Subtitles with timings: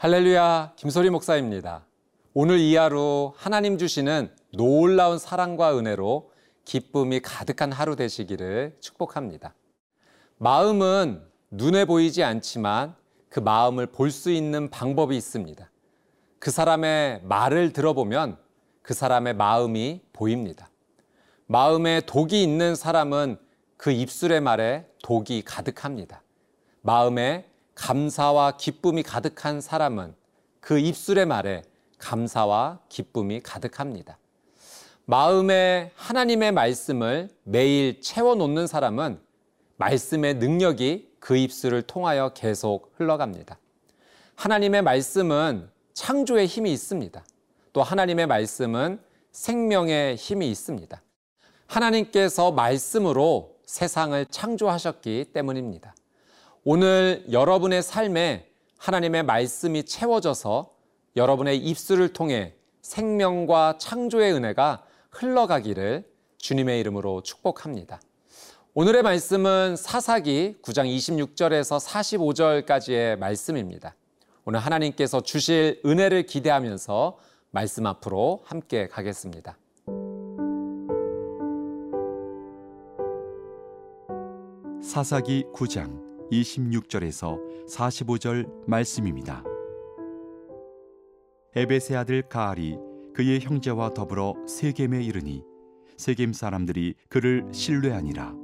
[0.00, 1.84] 할렐루야, 김소리 목사입니다.
[2.32, 6.30] 오늘 이 하루 하나님 주시는 놀라운 사랑과 은혜로
[6.64, 9.56] 기쁨이 가득한 하루 되시기를 축복합니다.
[10.36, 11.20] 마음은
[11.50, 12.94] 눈에 보이지 않지만
[13.28, 15.68] 그 마음을 볼 수 있는 방법이 있습니다.
[16.38, 18.38] 그 사람의 말을 들어보면
[18.82, 20.70] 그 사람의 마음이 보입니다.
[21.46, 23.36] 마음에 독이 있는 사람은
[23.76, 26.22] 그 입술의 말에 독이 가득합니다.
[26.82, 30.14] 마음에 감사와 기쁨이 가득한 사람은
[30.60, 31.62] 그 입술의 말에
[31.98, 34.18] 감사와 기쁨이 가득합니다.
[35.04, 39.20] 마음에 하나님의 말씀을 매일 채워놓는 사람은
[39.76, 43.58] 말씀의 능력이 그 입술을 통하여 계속 흘러갑니다.
[44.34, 47.24] 하나님의 말씀은 창조의 힘이 있습니다.
[47.72, 51.00] 또 하나님의 말씀은 생명의 힘이 있습니다.
[51.66, 55.94] 하나님께서 말씀으로 세상을 창조하셨기 때문입니다.
[56.70, 60.70] 오늘 여러분의 삶에 하나님의 말씀이 채워져서
[61.16, 68.02] 여러분의 입술을 통해 생명과 창조의 은혜가 흘러가기를 주님의 이름으로 축복합니다.
[68.74, 71.82] 오늘의 말씀은 사사기 9장 26절에서
[72.66, 73.94] 45절까지의 말씀입니다.
[74.44, 77.18] 오늘 하나님께서 주실 은혜를 기대하면서
[77.50, 79.56] 말씀 앞으로 함께 가겠습니다.
[84.82, 87.38] 사사기 9장 26절에서
[87.68, 89.42] 45절 말씀입니다.
[91.56, 92.78] 에베세 아들 가알이
[93.14, 95.42] 그의 형제와 더불어 세겜에 이르니
[95.96, 98.34] 세겜 사람들이 그를 신뢰하니라.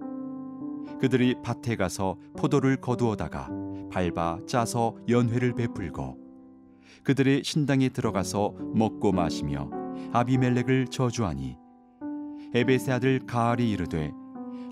[1.00, 3.48] 그들이 밭에 가서 포도를 거두어다가
[3.92, 6.18] 밟아 짜서 연회를 베풀고
[7.04, 9.70] 그들의 신당에 들어가서 먹고 마시며
[10.12, 11.56] 아비멜렉을 저주하니
[12.54, 14.12] 에베세 아들 가알이 이르되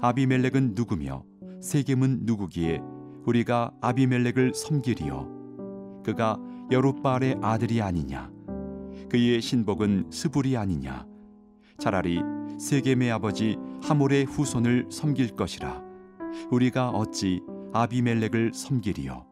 [0.01, 1.25] 아비멜렉은 누구며
[1.61, 2.81] 세겜은 누구기에
[3.27, 6.03] 우리가 아비멜렉을 섬기리요.
[6.05, 6.39] 그가
[6.71, 8.31] 여룻바알의 아들이 아니냐?
[9.09, 11.07] 그의 신복은 스불이 아니냐?
[11.79, 12.21] 차라리
[12.59, 15.83] 세겜의 아버지 하몰의 후손을 섬길 것이라.
[16.51, 19.27] 우리가 어찌 아비멜렉을 섬기리요?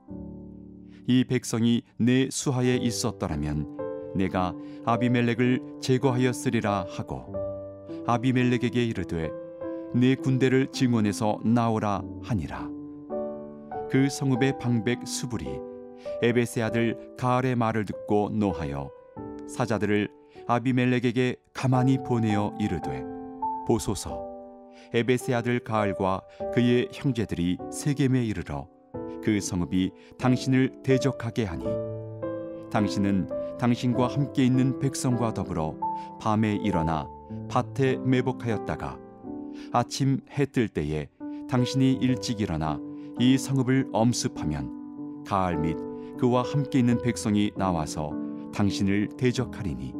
[1.06, 3.76] 이 백성이 내 수하에 있었더라면
[4.14, 7.34] 내가 아비멜렉을 제거하였으리라 하고
[8.06, 9.30] 아비멜렉에게 이르되
[9.94, 12.79] 내 군대를 증원해서 나오라 하니라
[13.90, 15.46] 그 성읍의 방백 수불이
[16.22, 18.90] 에베세 아들 가알의 말을 듣고 노하여
[19.48, 20.08] 사자들을
[20.46, 23.02] 아비멜렉에게 가만히 보내어 이르되
[23.66, 24.28] 보소서.
[24.94, 26.22] 에베세 아들 가알과
[26.54, 28.68] 그의 형제들이 세겜에 이르러
[29.22, 31.64] 그 성읍이 당신을 대적하게 하니
[32.70, 33.28] 당신은
[33.58, 35.76] 당신과 함께 있는 백성과 더불어
[36.20, 37.08] 밤에 일어나
[37.48, 38.98] 밭에 매복하였다가
[39.72, 41.08] 아침 해 뜰 때에
[41.48, 42.80] 당신이 일찍 일어나
[43.20, 45.76] 이 성읍을 엄습하면 가알 및
[46.18, 48.14] 그와 함께 있는 백성이 나와서
[48.54, 49.92] 당신을 대적하리니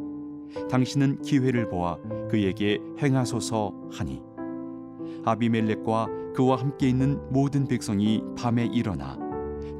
[0.71, 1.99] 당신은 기회를 보아
[2.31, 4.23] 그에게 행하소서 하니
[5.27, 9.19] 아비멜렉과 그와 함께 있는 모든 백성이 밤에 일어나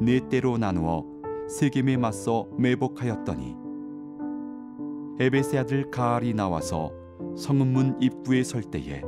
[0.03, 1.07] 네 때로 나누어
[1.49, 3.57] 세겜에 맞서 매복하였더니
[5.19, 6.93] 에베세 아들 가알이 나와서
[7.39, 9.01] 성읍문 입구에 설 때에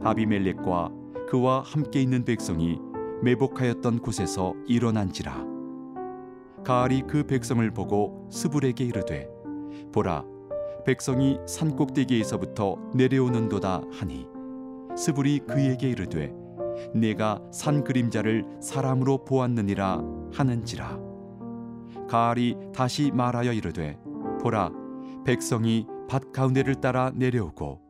[0.00, 0.92] 아비멜렉과
[1.28, 2.78] 그와 함께 있는 백성이
[3.24, 5.44] 매복하였던 곳에서 일어난지라.
[6.62, 9.28] 가알이 그 백성을 보고 스불에게 이르되
[9.92, 10.24] 보라
[10.84, 14.26] 백성이 산 꼭대기에서부터 내려오는도다 하니
[14.96, 16.34] 스불이 그에게 이르되
[16.94, 20.02] 내가 산 그림자를 사람으로 보았느니라
[20.32, 20.98] 하는지라.
[22.08, 23.98] 가알이 다시 말하여 이르되
[24.42, 24.70] 보라
[25.24, 27.80] 백성이 밭 가운데를 따라 내려오고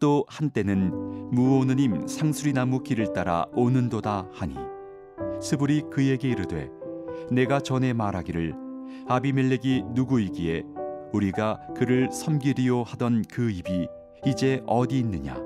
[0.00, 4.77] 또 한때는 무오느님 상수리 나무 길을 따라 오는도다 하니
[5.40, 6.70] 스불이 그에게 이르되
[7.30, 8.54] 내가 전에 말하기를
[9.08, 10.64] 아비멜렉이 누구이기에
[11.12, 13.88] 우리가 그를 섬기리요 하던 그 입이
[14.26, 15.36] 이제 어디 있느냐?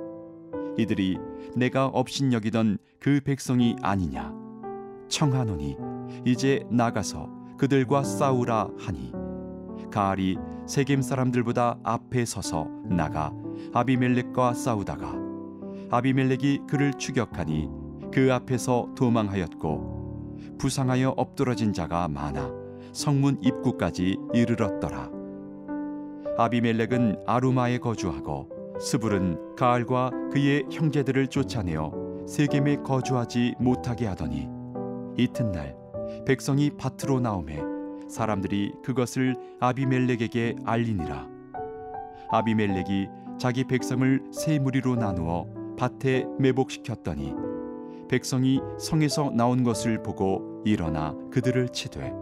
[0.78, 1.18] 이들이
[1.54, 4.32] 내가 업신여기던 그 백성이 아니냐?
[5.08, 5.76] 청하노니
[6.24, 7.28] 이제 나가서
[7.58, 9.12] 그들과 싸우라 하니.
[9.90, 13.30] 가알이 세겜 사람들보다 앞에 서서 나가
[13.74, 15.14] 아비멜렉과 싸우다가
[15.90, 17.81] 아비멜렉이 그를 추격하니
[18.12, 22.50] 그 앞에서 도망하였고 부상하여 엎드러진 자가 많아
[22.92, 25.10] 성문 입구까지 이르렀더라.
[26.36, 28.48] 아비멜렉은 아루마에 거주하고
[28.78, 31.92] 스불은 가알과 그의 형제들을 쫓아내어
[32.26, 34.48] 세겜에 거주하지 못하게 하더니
[35.16, 35.76] 이튿날
[36.26, 37.60] 백성이 밭으로 나오매
[38.08, 41.28] 사람들이 그것을 아비멜렉에게 알리니라.
[42.30, 43.08] 아비멜렉이
[43.38, 45.46] 자기 백성을 세 무리로 나누어
[45.78, 47.34] 밭에 매복시켰더니
[48.12, 52.12] 백성이 성에서 나온 것을 보고 일어나 그들을 치되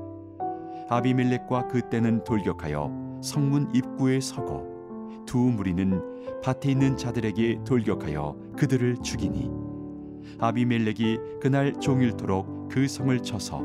[0.88, 6.00] 아비멜렉과 그때는 돌격하여 성문 입구에 서고 두 무리는
[6.44, 9.50] 밭에 있는 자들에게 돌격하여 그들을 죽이니
[10.38, 13.60] 아비멜렉이 그날 종일토록 그 성을 쳐서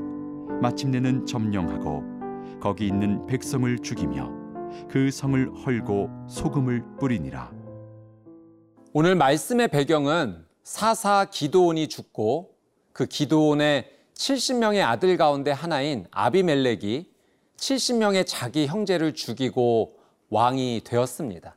[0.63, 4.31] 마침내는 점령하고 거기 있는 백성을 죽이며
[4.89, 7.51] 그 성을 헐고 소금을 뿌리니라.
[8.93, 12.55] 오늘 말씀의 배경은 사사 기도온이 죽고
[12.91, 17.07] 그 기도온의 70명의 아들 가운데 하나인 아비멜렉이
[17.55, 19.99] 70명의 자기 형제를 죽이고
[20.31, 21.55] 왕이 되었습니다.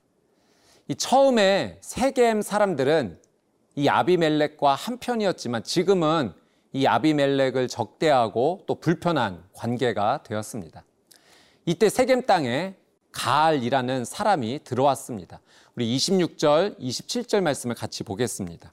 [0.88, 3.18] 이 처음에 세겜 사람들은
[3.76, 6.34] 이 아비멜렉과 한편이었지만 지금은
[6.74, 10.84] 이 아비멜렉을 적대하고 또 불편한 관계가 되었습니다.
[11.64, 12.74] 이때 세겜 땅에
[13.12, 15.40] 가알이라는 사람이 들어왔습니다.
[15.76, 18.70] 우리 26절, 27절 말씀을 같이 보겠습니다.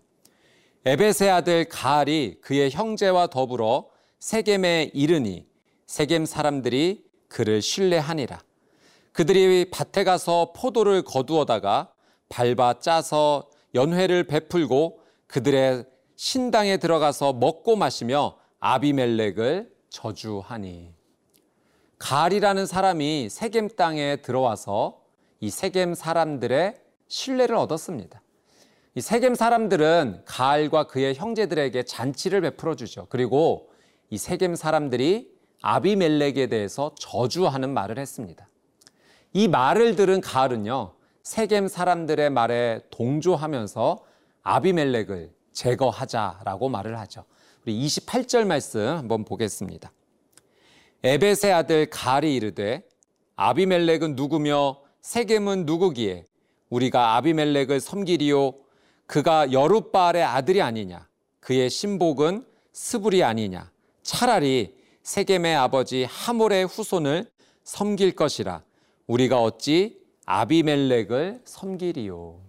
[0.87, 3.89] 에베세 아들 가알이 그의 형제와 더불어
[4.19, 5.47] 세겜에 이르니
[5.87, 8.39] 세겜 사람들이 그를 신뢰하니라.
[9.11, 11.91] 그들이 밭에 가서 포도를 거두어다가
[12.29, 15.85] 밟아 짜서 연회를 베풀고 그들의
[16.17, 20.93] 신당에 들어가서 먹고 마시며 아비멜렉을 저주하니.
[21.97, 25.01] 가알이라는 사람이 세겜 땅에 들어와서
[25.39, 26.75] 이 세겜 사람들의
[27.07, 28.21] 신뢰를 얻었습니다.
[28.97, 33.07] 이 세겜 사람들은 가알과 그의 형제들에게 잔치를 베풀어 주죠.
[33.09, 33.69] 그리고
[34.09, 38.47] 이 세겜 사람들이 아비멜렉에 대해서 저주하는 말을 했습니다.
[39.33, 40.93] 이 말을 들은 가알은요,
[41.23, 44.05] 세겜 사람들의 말에 동조하면서
[44.43, 47.25] 아비멜렉을 제거하자라고 말을 하죠.
[47.65, 49.91] 우리 28절 말씀 한번 보겠습니다.
[51.03, 52.87] 에벳의 아들 가알이 이르되
[53.35, 56.27] 아비멜렉은 누구며 세겜은 누구기에
[56.69, 58.64] 우리가 아비멜렉을 섬기리요
[59.07, 61.07] 그가 여룻바알의 아들이 아니냐
[61.39, 63.71] 그의 신복은 스불이 아니냐
[64.03, 67.29] 차라리 세겜의 아버지 하몰의 후손을
[67.63, 68.63] 섬길 것이라
[69.07, 72.39] 우리가 어찌 아비멜렉을 섬기리요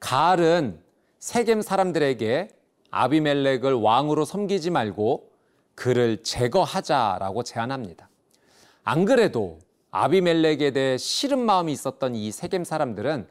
[0.00, 0.80] 가알은
[1.18, 2.48] 세겜 사람들에게
[2.90, 5.30] 아비멜렉을 왕으로 섬기지 말고
[5.74, 8.08] 그를 제거하자라고 제안합니다.
[8.82, 9.58] 안 그래도
[9.90, 13.28] 아비멜렉에 대해 싫은 마음이 있었던 이 세겜 사람들은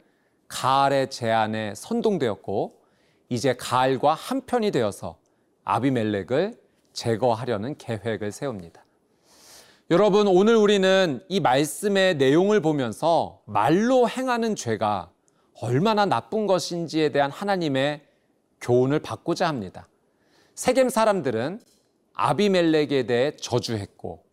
[0.49, 2.81] 가알의 제안에 선동되었고
[3.29, 5.17] 이제 가알과 한편이 되어서
[5.63, 6.59] 아비멜렉을
[6.93, 8.83] 제거하려는 계획을 세웁니다.
[9.91, 15.11] 여러분, 오늘 우리는 이 말씀의 내용을 보면서 말로 행하는 죄가
[15.61, 18.01] 얼마나 나쁜 것인지에 대한 하나님의
[18.61, 19.87] 교훈을 받고자 합니다.
[20.55, 21.61] 세겜 사람들은
[22.13, 24.23] 아비멜렉에 대해 저주했고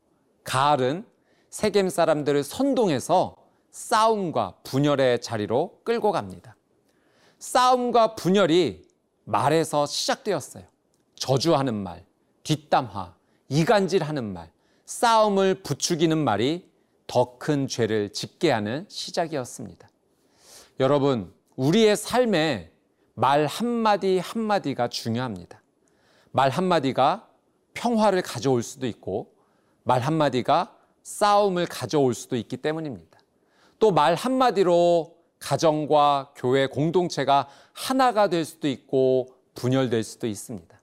[0.45, 1.05] 가알은
[1.51, 3.36] 세겜 사람들을 선동해서
[3.77, 6.57] 싸움과 분열의 자리로 끌고 갑니다.
[7.39, 8.89] 싸움과 분열이
[9.25, 10.65] 말에서 시작되었어요.
[11.15, 12.03] 저주하는 말,
[12.43, 13.15] 뒷담화,
[13.51, 14.51] 이간질하는 말,
[14.87, 16.67] 싸움을 부추기는 말이
[17.07, 19.89] 더 큰 죄를 짓게 하는 시작이었습니다.
[20.81, 22.73] 여러분, 우리의 삶에
[23.13, 25.63] 말 한마디 한마디가 중요합니다.
[26.33, 27.29] 말 한마디가
[27.75, 29.35] 평화를 가져올 수도 있고,
[29.83, 33.16] 말 한마디가 싸움을 가져올 수도 있기 때문입니다.
[33.79, 40.77] 또 말 한마디로 가정과 교회 공동체가 하나가 될 수도 있고, 분열될 수도 있습니다.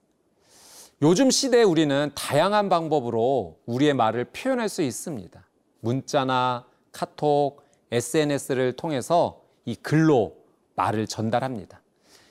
[1.01, 5.45] 요즘 시대에 우리는 다양한 방법으로 우리의 말을 표현할 수 있습니다.
[5.81, 10.37] 문자나 카톡, SNS를 통해서 이 글로
[10.75, 11.81] 말을 전달합니다.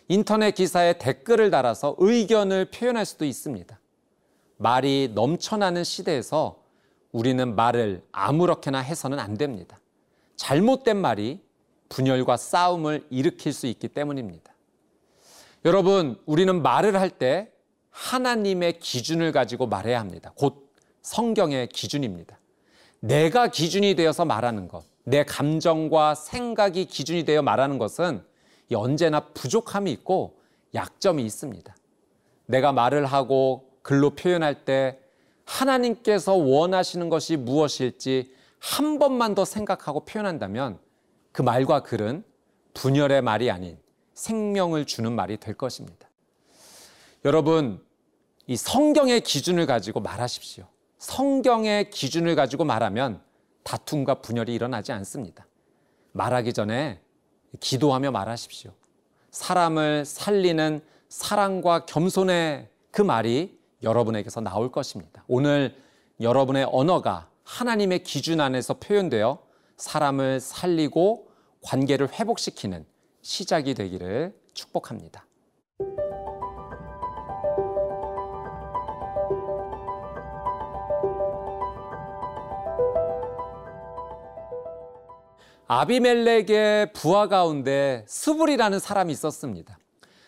[0.08, 3.78] 인터넷 기사에 댓글을 달아서 의견을 표현할 수도 있습니다.
[4.56, 6.62] 말이 넘쳐나는 시대에서
[7.12, 9.78] 우리는 말을 아무렇게나 해서는 안 됩니다.
[10.36, 11.40] 잘못된 말이
[11.88, 14.52] 분열과 싸움을 일으킬 수 있기 때문입니다.
[15.64, 17.52] 여러분, 우리는 말을 할 때
[17.90, 20.32] 하나님의 기준을 가지고 말해야 합니다.
[20.34, 20.72] 곧
[21.02, 22.38] 성경의 기준입니다.
[23.00, 28.24] 내가 기준이 되어서 말하는 것, 내 감정과 생각이 기준이 되어 말하는 것은
[28.74, 30.38] 언제나 부족함이 있고
[30.74, 31.76] 약점이 있습니다.
[32.46, 34.98] 내가 말을 하고 글로 표현할 때
[35.44, 38.32] 하나님께서 원하시는 것이 무엇일지
[38.62, 40.78] 한 번만 더 생각하고 표현한다면
[41.32, 42.22] 그 말과 글은
[42.74, 43.76] 분열의 말이 아닌
[44.14, 46.08] 생명을 주는 말이 될 것입니다.
[47.24, 47.84] 여러분,
[48.46, 50.66] 이 성경의 기준을 가지고 말하십시오.
[50.98, 53.20] 성경의 기준을 가지고 말하면
[53.64, 55.44] 다툼과 분열이 일어나지 않습니다.
[56.12, 57.00] 말하기 전에
[57.58, 58.70] 기도하며 말하십시오.
[59.32, 65.24] 사람을 살리는 사랑과 겸손의 그 말이 여러분에게서 나올 것입니다.
[65.26, 65.76] 오늘
[66.20, 69.38] 여러분의 언어가 하나님의 기준 안에서 표현되어
[69.76, 71.28] 사람을 살리고
[71.60, 72.86] 관계를 회복시키는
[73.20, 75.26] 시작이 되기를 축복합니다.
[85.66, 89.78] 아비멜렉의 부하 가운데 스불이라는 사람이 있었습니다.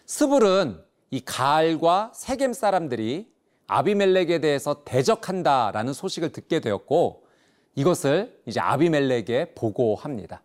[0.05, 0.79] 스불은
[1.11, 3.34] 이 가알과 세겜 사람들이
[3.67, 7.25] 아비멜렉에 대해서 대적한다라는 소식을 듣게 되었고
[7.75, 10.43] 이것을 이제 아비멜렉에 보고합니다.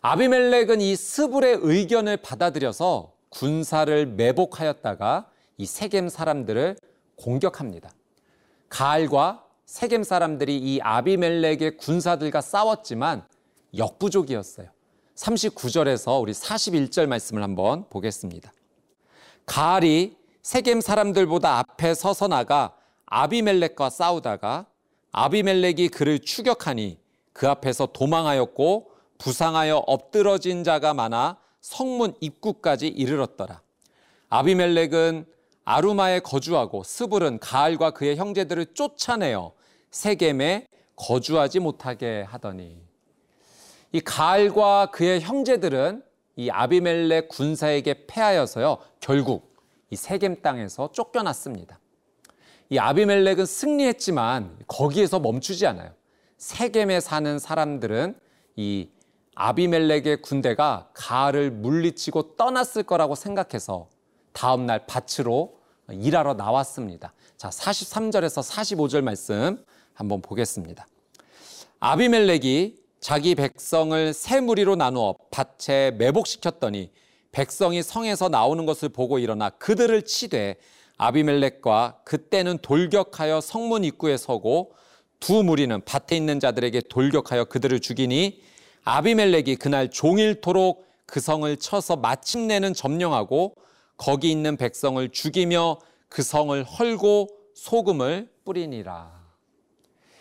[0.00, 6.76] 아비멜렉은 이 스불의 의견을 받아들여서 군사를 매복하였다가 이 세겜 사람들을
[7.16, 7.90] 공격합니다.
[8.68, 13.24] 가알과 세겜 사람들이 이 아비멜렉의 군사들과 싸웠지만
[13.76, 14.68] 역부족이었어요.
[15.14, 18.52] 39절에서 우리 41절 말씀을 한번 보겠습니다.
[19.46, 22.74] 가알이 세겜 사람들보다 앞에 서서 나가
[23.06, 24.66] 아비멜렉과 싸우다가
[25.12, 26.98] 아비멜렉이 그를 추격하니
[27.32, 33.60] 그 앞에서 도망하였고 부상하여 엎드러진 자가 많아 성문 입구까지 이르렀더라.
[34.30, 35.26] 아비멜렉은
[35.64, 39.52] 아루마에 거주하고 스불은 가알과 그의 형제들을 쫓아내어
[39.92, 42.82] 세겜에 거주하지 못하게 하더니
[43.92, 46.02] 이 가알과 그의 형제들은
[46.34, 49.51] 이 아비멜렉 군사에게 패하여서요 결국
[49.92, 51.78] 이 세겜 땅에서 쫓겨났습니다.
[52.70, 55.92] 이 아비멜렉은 승리했지만 거기에서 멈추지 않아요.
[56.38, 58.18] 세겜에 사는 사람들은
[58.56, 58.88] 이
[59.34, 63.90] 아비멜렉의 군대가 가알을 물리치고 떠났을 거라고 생각해서
[64.32, 65.58] 다음 날 밭으로
[65.90, 67.12] 일하러 나왔습니다.
[67.36, 70.86] 자, 43절에서 45절 말씀 한번 보겠습니다.
[71.80, 76.90] 아비멜렉이 자기 백성을 세 무리로 나누어 밭에 매복시켰더니
[77.32, 80.56] 백성이 성에서 나오는 것을 보고 일어나 그들을 치되
[80.98, 84.74] 아비멜렉과 그때는 돌격하여 성문 입구에 서고
[85.18, 88.42] 두 무리는 밭에 있는 자들에게 돌격하여 그들을 죽이니
[88.84, 93.54] 아비멜렉이 그날 종일토록 그 성을 쳐서 마침내는 점령하고
[93.96, 99.22] 거기 있는 백성을 죽이며 그 성을 헐고 소금을 뿌리니라.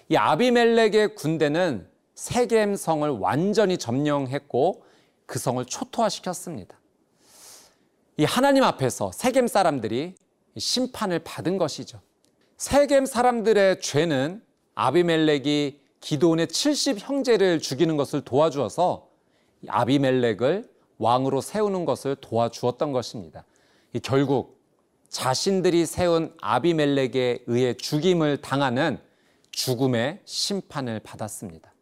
[0.10, 4.84] 이 아비멜렉의 군대는 세겜 성을 완전히 점령했고
[5.26, 6.81] 그 성을 초토화시켰습니다.
[8.18, 10.16] 이 하나님 앞에서 세겜 사람들이
[10.58, 12.02] 심판을 받은 것이죠.
[12.58, 14.44] 세겜 사람들의 죄는
[14.76, 19.08] 아비멜렉이 기도원의 70 형제를 죽이는 것을 도와주어서
[19.68, 23.46] 아비멜렉을 왕으로 세우는 것을 도와주었던 것입니다.
[24.04, 24.60] 결국
[25.10, 29.00] 자신들이 세운 아비멜렉에 의해 죽임을 당하는
[29.52, 31.74] 죽음의 심판을 받았습니다.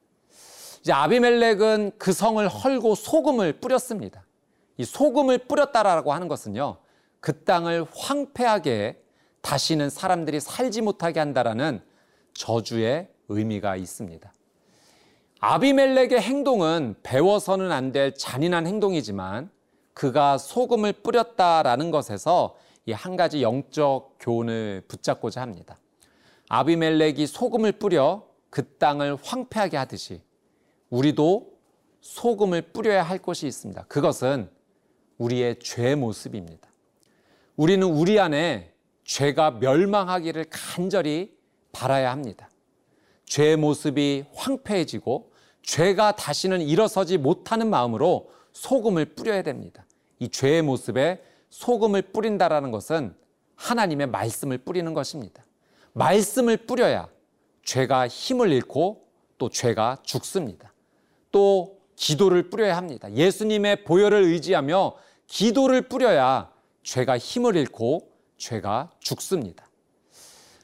[0.81, 4.23] 이제 아비멜렉은 그 성을 헐고 소금을 뿌렸습니다.
[4.79, 6.77] 이 소금을 뿌렸다라고 하는 것은요,
[7.19, 9.03] 그 땅을 황폐하게
[9.41, 11.81] 다시는 사람들이 살지 못하게 한다라는
[12.33, 14.33] 저주의 의미가 있습니다.
[15.41, 19.49] 아비멜렉의 행동은 배워서는 안 될 잔인한 행동이지만
[19.93, 22.55] 그가 소금을 뿌렸다라는 것에서
[22.85, 25.77] 이 한 가지 영적 교훈을 붙잡고자 합니다.
[26.47, 30.21] 아비멜렉이 소금을 뿌려 그 땅을 황폐하게 하듯이
[30.89, 31.51] 우리도
[31.99, 33.83] 소금을 뿌려야 할 것이 있습니다.
[33.83, 34.49] 그것은
[35.19, 36.67] 우리의 죄 모습입니다.
[37.55, 38.73] 우리는 우리 안에
[39.03, 41.37] 죄가 멸망하기를 간절히
[41.71, 42.49] 바라야 합니다.
[43.25, 49.85] 죄의 모습이 황폐해지고 죄가 다시는 일어서지 못하는 마음으로 소금을 뿌려야 됩니다.
[50.19, 53.15] 이 죄의 모습에 소금을 뿌린다라는 것은
[53.55, 55.43] 하나님의 말씀을 뿌리는 것입니다.
[55.93, 57.09] 말씀을 뿌려야
[57.63, 59.05] 죄가 힘을 잃고
[59.37, 60.73] 또 죄가 죽습니다.
[61.31, 63.11] 또 기도를 뿌려야 합니다.
[63.11, 64.95] 예수님의 보혈을 의지하며
[65.29, 66.51] 기도를 뿌려야
[66.83, 69.69] 죄가 힘을 잃고 죄가 죽습니다.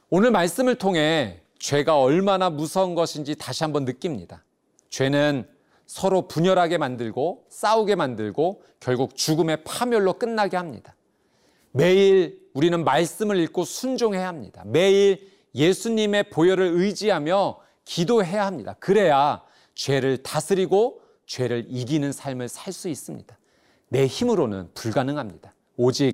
[0.10, 4.44] 오늘 말씀을 통해 죄가 얼마나 무서운 것인지 다시 한번 느낍니다.
[4.90, 5.48] 죄는
[5.86, 10.96] 서로 분열하게 만들고 싸우게 만들고 결국 죽음의 파멸로 끝나게 합니다.
[11.72, 14.64] 매일 우리는 말씀을 읽고 순종해야 합니다.
[14.66, 18.76] 매일 예수님의 보혈을 의지하며 기도해야 합니다.
[18.80, 19.44] 그래야
[19.76, 23.38] 죄를 다스리고 죄를 이기는 삶을 살 수 있습니다.
[23.90, 25.54] 내 힘으로는 불가능합니다.
[25.78, 26.14] 오직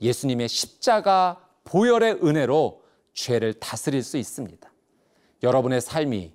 [0.00, 4.70] 예수님의 십자가 보혈의 은혜로 죄를 다스릴 수 있습니다.
[5.42, 6.32] 여러분의 삶이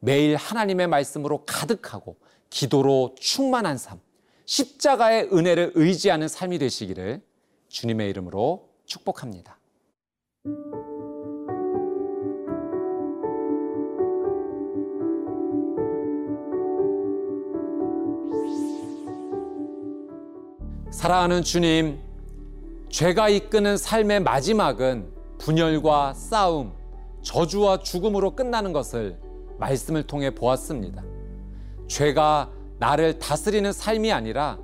[0.00, 2.16] 매일 하나님의 말씀으로 가득하고
[2.50, 4.00] 기도로 충만한 삶,
[4.44, 7.22] 십자가의 은혜를 의지하는 삶이 되시기를
[7.68, 9.57] 주님의 이름으로 축복합니다.
[20.98, 22.00] 사랑하는 주님,
[22.90, 26.72] 죄가 이끄는 삶의 마지막은 분열과 싸움,
[27.22, 29.16] 저주와 죽음으로 끝나는 것을
[29.60, 31.04] 말씀을 통해 보았습니다.
[31.86, 32.50] 죄가
[32.80, 34.58] 나를 다스리는 삶이 아니라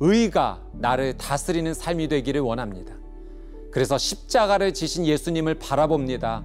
[0.00, 2.92] 의가 나를 다스리는 삶이 되기를 원합니다.
[3.70, 6.42] 그래서 십자가를 지신 예수님을 바라봅니다.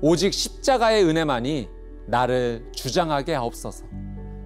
[0.00, 1.68] 오직 십자가의 은혜만이
[2.06, 3.84] 나를 주장하게 하옵소서.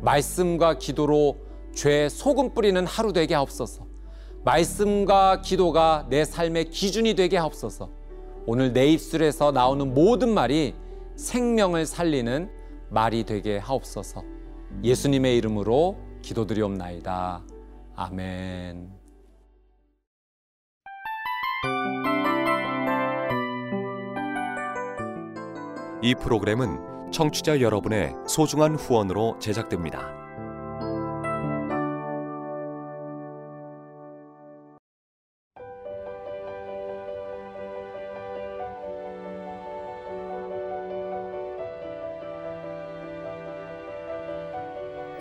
[0.00, 1.36] 말씀과 기도로
[1.72, 3.91] 죄 소금 뿌리는 하루 되게 하옵소서.
[4.44, 7.88] 말씀과 기도가 내 삶의 기준이 되게 하옵소서.
[8.46, 10.74] 오늘 내 입술에서 나오는 모든 말이
[11.16, 12.50] 생명을 살리는
[12.90, 14.22] 말이 되게 하옵소서.
[14.82, 17.42] 예수님의 이름으로 기도드리옵나이다.
[17.94, 18.90] 아멘.
[26.02, 30.21] 이 프로그램은 청취자 여러분의 소중한 후원으로 제작됩니다.